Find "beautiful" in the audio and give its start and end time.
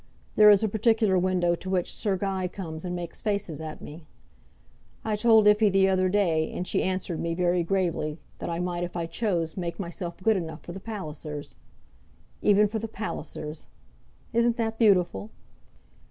14.79-15.29